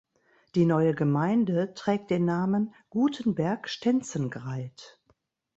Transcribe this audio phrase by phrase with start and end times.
[0.55, 4.99] Die neue Gemeinde trägt den Namen „Gutenberg-Stenzengreith“.